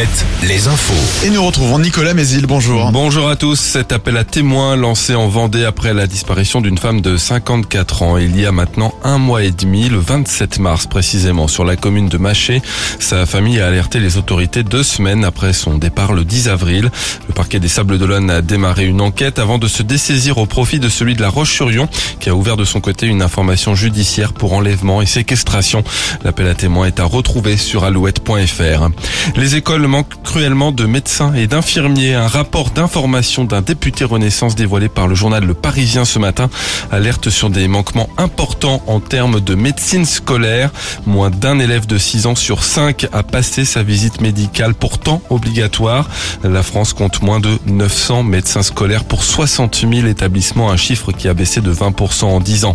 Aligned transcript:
Alouette, 0.00 0.26
les 0.48 0.66
infos. 0.66 1.26
Et 1.26 1.30
nous 1.30 1.44
retrouvons 1.44 1.78
Nicolas 1.78 2.14
Mézil, 2.14 2.46
bonjour. 2.46 2.90
Bonjour 2.90 3.28
à 3.28 3.36
tous. 3.36 3.60
Cet 3.60 3.92
appel 3.92 4.16
à 4.16 4.24
témoins 4.24 4.74
lancé 4.74 5.14
en 5.14 5.28
Vendée 5.28 5.66
après 5.66 5.92
la 5.92 6.06
disparition 6.06 6.62
d'une 6.62 6.78
femme 6.78 7.02
de 7.02 7.18
54 7.18 8.02
ans 8.02 8.16
il 8.16 8.40
y 8.40 8.46
a 8.46 8.52
maintenant 8.52 8.94
un 9.04 9.18
mois 9.18 9.42
et 9.42 9.50
demi, 9.50 9.90
le 9.90 9.98
27 9.98 10.58
mars 10.58 10.86
précisément, 10.86 11.48
sur 11.48 11.66
la 11.66 11.76
commune 11.76 12.08
de 12.08 12.16
Maché. 12.16 12.62
Sa 12.98 13.26
famille 13.26 13.60
a 13.60 13.66
alerté 13.66 14.00
les 14.00 14.16
autorités 14.16 14.62
deux 14.62 14.82
semaines 14.82 15.22
après 15.22 15.52
son 15.52 15.76
départ 15.76 16.14
le 16.14 16.24
10 16.24 16.48
avril. 16.48 16.90
Le 17.28 17.34
parquet 17.34 17.60
des 17.60 17.68
Sables 17.68 17.98
d'Olonne 17.98 18.30
a 18.30 18.40
démarré 18.40 18.86
une 18.86 19.02
enquête 19.02 19.38
avant 19.38 19.58
de 19.58 19.68
se 19.68 19.82
dessaisir 19.82 20.38
au 20.38 20.46
profit 20.46 20.78
de 20.78 20.88
celui 20.88 21.14
de 21.14 21.20
la 21.20 21.28
Roche-sur-Yon 21.28 21.88
qui 22.20 22.30
a 22.30 22.34
ouvert 22.34 22.56
de 22.56 22.64
son 22.64 22.80
côté 22.80 23.06
une 23.06 23.20
information 23.20 23.74
judiciaire 23.74 24.32
pour 24.32 24.54
enlèvement 24.54 25.02
et 25.02 25.06
séquestration. 25.06 25.84
L'appel 26.24 26.46
à 26.46 26.54
témoins 26.54 26.86
est 26.86 27.00
à 27.00 27.04
retrouver 27.04 27.58
sur 27.58 27.84
alouette.fr. 27.84 28.88
Les 29.36 29.56
écoles 29.56 29.89
manquent 29.90 30.22
cruellement 30.22 30.70
de 30.70 30.86
médecins 30.86 31.34
et 31.34 31.48
d'infirmiers. 31.48 32.14
Un 32.14 32.28
rapport 32.28 32.70
d'information 32.70 33.44
d'un 33.44 33.60
député 33.60 34.04
Renaissance 34.04 34.54
dévoilé 34.54 34.88
par 34.88 35.08
le 35.08 35.16
journal 35.16 35.44
Le 35.44 35.52
Parisien 35.52 36.04
ce 36.04 36.20
matin 36.20 36.48
alerte 36.92 37.28
sur 37.28 37.50
des 37.50 37.66
manquements 37.66 38.08
importants 38.16 38.82
en 38.86 39.00
termes 39.00 39.40
de 39.40 39.56
médecine 39.56 40.04
scolaire. 40.04 40.70
Moins 41.06 41.30
d'un 41.30 41.58
élève 41.58 41.86
de 41.86 41.98
6 41.98 42.26
ans 42.26 42.36
sur 42.36 42.62
5 42.62 43.08
a 43.12 43.24
passé 43.24 43.64
sa 43.64 43.82
visite 43.82 44.20
médicale 44.20 44.74
pourtant 44.74 45.22
obligatoire. 45.28 46.08
La 46.44 46.62
France 46.62 46.92
compte 46.92 47.20
moins 47.22 47.40
de 47.40 47.58
900 47.66 48.22
médecins 48.22 48.62
scolaires 48.62 49.04
pour 49.04 49.24
60 49.24 49.84
000 49.92 50.06
établissements, 50.06 50.70
un 50.70 50.76
chiffre 50.76 51.10
qui 51.10 51.26
a 51.26 51.34
baissé 51.34 51.60
de 51.60 51.74
20% 51.74 52.26
en 52.26 52.40
10 52.40 52.64
ans. 52.64 52.74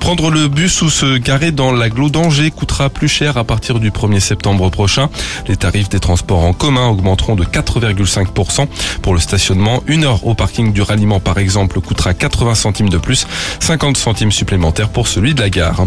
Prendre 0.00 0.30
le 0.30 0.48
bus 0.48 0.82
ou 0.82 0.90
se 0.90 1.16
garer 1.16 1.50
dans 1.50 1.72
l'agglo 1.72 2.10
d'Angers 2.10 2.50
coûtera 2.50 2.90
plus 2.90 3.08
cher 3.08 3.38
à 3.38 3.44
partir 3.44 3.80
du 3.80 3.90
1er 3.90 4.20
septembre 4.20 4.68
prochain. 4.68 5.08
Les 5.48 5.56
tarifs 5.56 5.88
des 5.88 6.00
transports 6.00 6.41
en 6.42 6.52
commun 6.52 6.88
augmenteront 6.88 7.34
de 7.34 7.44
4,5%. 7.44 8.66
Pour 9.02 9.14
le 9.14 9.20
stationnement, 9.20 9.82
une 9.86 10.04
heure 10.04 10.26
au 10.26 10.34
parking 10.34 10.72
du 10.72 10.82
ralliement 10.82 11.20
par 11.20 11.38
exemple 11.38 11.80
coûtera 11.80 12.14
80 12.14 12.54
centimes 12.54 12.88
de 12.88 12.98
plus, 12.98 13.26
50 13.60 13.96
centimes 13.96 14.32
supplémentaires 14.32 14.88
pour 14.88 15.08
celui 15.08 15.34
de 15.34 15.40
la 15.40 15.50
gare. 15.50 15.86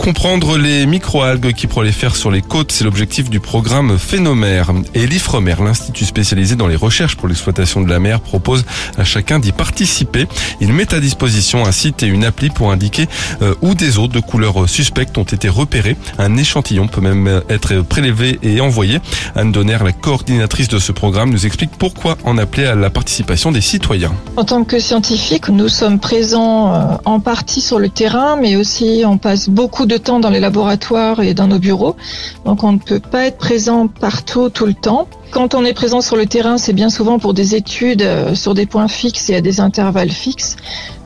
Comprendre 0.00 0.56
les 0.56 0.86
microalgues 0.86 1.52
qui 1.52 1.66
prolifèrent 1.66 2.16
sur 2.16 2.30
les 2.30 2.40
côtes, 2.40 2.72
c'est 2.72 2.84
l'objectif 2.84 3.28
du 3.28 3.38
programme 3.38 3.98
Phénomère. 3.98 4.72
Et 4.94 5.06
l'IFREMER, 5.06 5.56
l'institut 5.62 6.06
spécialisé 6.06 6.56
dans 6.56 6.66
les 6.66 6.74
recherches 6.74 7.16
pour 7.16 7.28
l'exploitation 7.28 7.82
de 7.82 7.90
la 7.90 8.00
mer, 8.00 8.22
propose 8.22 8.64
à 8.96 9.04
chacun 9.04 9.38
d'y 9.38 9.52
participer. 9.52 10.26
Il 10.62 10.72
met 10.72 10.94
à 10.94 11.00
disposition 11.00 11.66
un 11.66 11.70
site 11.70 12.02
et 12.02 12.06
une 12.06 12.24
appli 12.24 12.48
pour 12.48 12.72
indiquer 12.72 13.08
euh, 13.42 13.54
où 13.60 13.74
des 13.74 13.98
eaux 13.98 14.08
de 14.08 14.20
couleur 14.20 14.66
suspecte 14.70 15.18
ont 15.18 15.24
été 15.24 15.50
repérées. 15.50 15.98
Un 16.18 16.38
échantillon 16.38 16.88
peut 16.88 17.02
même 17.02 17.42
être 17.50 17.82
prélevé 17.82 18.38
et 18.42 18.62
envoyé. 18.62 19.00
Anne 19.36 19.52
Donner, 19.52 19.78
la 19.84 19.92
coordinatrice 19.92 20.68
de 20.68 20.78
ce 20.78 20.92
programme, 20.92 21.28
nous 21.28 21.44
explique 21.44 21.72
pourquoi 21.78 22.16
en 22.24 22.38
appeler 22.38 22.64
à 22.64 22.74
la 22.74 22.88
participation 22.88 23.52
des 23.52 23.60
citoyens. 23.60 24.14
En 24.38 24.44
tant 24.44 24.64
que 24.64 24.78
scientifiques, 24.78 25.50
nous 25.50 25.68
sommes 25.68 26.00
présents 26.00 26.72
euh, 26.72 26.96
en 27.04 27.20
partie 27.20 27.60
sur 27.60 27.78
le 27.78 27.90
terrain, 27.90 28.36
mais 28.40 28.56
aussi 28.56 29.02
on 29.04 29.18
passe 29.18 29.50
beaucoup 29.50 29.84
de 29.89 29.89
temps 29.98 30.20
dans 30.20 30.30
les 30.30 30.40
laboratoires 30.40 31.20
et 31.20 31.34
dans 31.34 31.46
nos 31.46 31.58
bureaux. 31.58 31.96
Donc 32.44 32.64
on 32.64 32.72
ne 32.72 32.78
peut 32.78 33.00
pas 33.00 33.26
être 33.26 33.38
présent 33.38 33.88
partout 33.88 34.50
tout 34.50 34.66
le 34.66 34.74
temps. 34.74 35.08
Quand 35.30 35.54
on 35.54 35.64
est 35.64 35.74
présent 35.74 36.00
sur 36.00 36.16
le 36.16 36.26
terrain, 36.26 36.58
c'est 36.58 36.72
bien 36.72 36.90
souvent 36.90 37.20
pour 37.20 37.34
des 37.34 37.54
études 37.54 38.02
euh, 38.02 38.34
sur 38.34 38.54
des 38.54 38.66
points 38.66 38.88
fixes 38.88 39.30
et 39.30 39.36
à 39.36 39.40
des 39.40 39.60
intervalles 39.60 40.10
fixes. 40.10 40.56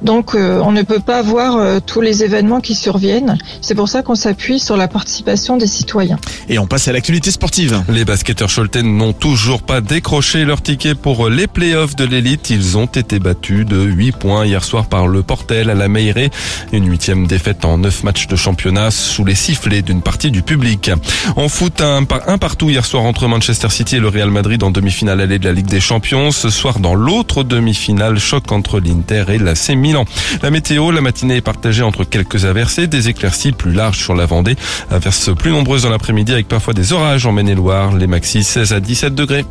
Donc 0.00 0.34
euh, 0.34 0.60
on 0.64 0.72
ne 0.72 0.82
peut 0.82 1.00
pas 1.00 1.20
voir 1.20 1.56
euh, 1.56 1.78
tous 1.84 2.00
les 2.00 2.24
événements 2.24 2.60
qui 2.60 2.74
surviennent. 2.74 3.36
C'est 3.60 3.74
pour 3.74 3.88
ça 3.88 4.02
qu'on 4.02 4.14
s'appuie 4.14 4.58
sur 4.58 4.78
la 4.78 4.88
participation 4.88 5.58
des 5.58 5.66
citoyens. 5.66 6.18
Et 6.48 6.58
on 6.58 6.66
passe 6.66 6.88
à 6.88 6.92
l'actualité 6.92 7.30
sportive. 7.30 7.82
Les 7.90 8.06
basketteurs 8.06 8.48
Scholten 8.48 8.96
n'ont 8.96 9.12
toujours 9.12 9.62
pas 9.62 9.82
décroché 9.82 10.46
leur 10.46 10.62
ticket 10.62 10.94
pour 10.94 11.28
les 11.28 11.46
playoffs 11.46 11.94
de 11.94 12.04
l'élite. 12.04 12.48
Ils 12.48 12.78
ont 12.78 12.86
été 12.86 13.18
battus 13.18 13.66
de 13.66 13.82
8 13.82 14.12
points 14.12 14.46
hier 14.46 14.64
soir 14.64 14.86
par 14.86 15.06
le 15.06 15.22
Portel 15.22 15.68
à 15.68 15.74
la 15.74 15.88
Meilleray. 15.88 16.30
Une 16.72 16.88
huitième 16.88 17.26
défaite 17.26 17.66
en 17.66 17.76
9 17.76 18.04
matchs 18.04 18.26
de 18.26 18.36
championnat 18.36 18.90
sous 18.90 19.24
les 19.24 19.34
sifflets 19.34 19.82
d'une 19.82 20.00
partie 20.00 20.30
du 20.30 20.42
public. 20.42 20.90
En 21.36 21.50
foot, 21.50 21.82
un, 21.82 22.06
un 22.26 22.38
partout 22.38 22.70
hier 22.70 22.86
soir 22.86 23.02
entre 23.02 23.28
Manchester 23.28 23.68
City 23.68 23.96
et 23.96 24.00
le 24.00 24.13
Real 24.14 24.30
Madrid 24.30 24.62
en 24.62 24.70
demi-finale 24.70 25.20
allée 25.20 25.40
de 25.40 25.44
la 25.44 25.52
Ligue 25.52 25.66
des 25.66 25.80
Champions. 25.80 26.30
Ce 26.30 26.48
soir, 26.48 26.78
dans 26.78 26.94
l'autre 26.94 27.42
demi-finale, 27.42 28.20
choc 28.20 28.52
entre 28.52 28.78
l'Inter 28.78 29.24
et 29.28 29.38
l'AC 29.38 29.70
Milan. 29.70 30.04
La 30.40 30.50
météo, 30.50 30.92
la 30.92 31.00
matinée 31.00 31.36
est 31.36 31.40
partagée 31.40 31.82
entre 31.82 32.04
quelques 32.04 32.44
averses 32.44 32.78
et 32.78 32.86
des 32.86 33.08
éclaircies 33.08 33.50
plus 33.50 33.72
larges 33.72 33.98
sur 33.98 34.14
la 34.14 34.26
Vendée. 34.26 34.54
Averses 34.90 35.34
plus 35.34 35.50
nombreuses 35.50 35.82
dans 35.82 35.90
l'après-midi 35.90 36.32
avec 36.32 36.46
parfois 36.46 36.74
des 36.74 36.92
orages 36.92 37.26
en 37.26 37.32
Maine-et-Loire. 37.32 37.96
Les 37.96 38.06
maxis 38.06 38.44
16 38.44 38.72
à 38.72 38.78
17 38.78 39.16
degrés. 39.16 39.44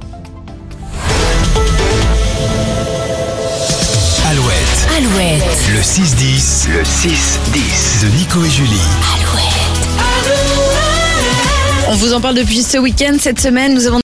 Alouette, 4.29 4.87
Alouette, 4.97 5.69
le 5.73 5.81
6-10, 5.81 6.69
le 6.69 6.83
6-10 6.83 8.03
de 8.03 8.17
Nico 8.17 8.45
et 8.45 8.49
Julie. 8.49 8.79
Alouette. 9.13 9.63
On 11.89 11.95
vous 11.95 12.13
en 12.13 12.21
parle 12.21 12.35
depuis 12.35 12.63
ce 12.63 12.77
week-end. 12.77 13.17
Cette 13.19 13.41
semaine, 13.41 13.73
nous 13.73 13.87
avons 13.87 14.01